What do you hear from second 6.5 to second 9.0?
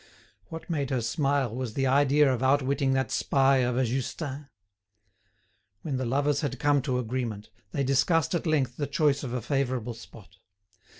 come to agreement, they discussed at length the